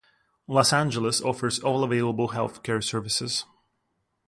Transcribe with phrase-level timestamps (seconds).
[0.47, 3.45] Los Angeles offers all available health care services.